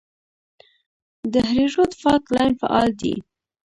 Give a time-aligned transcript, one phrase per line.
[1.33, 3.15] د هریرود فالټ لاین فعال دی